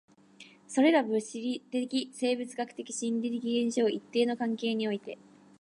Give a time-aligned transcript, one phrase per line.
[0.67, 5.19] それら物理的、生物学的、心理的現象を一定の関係において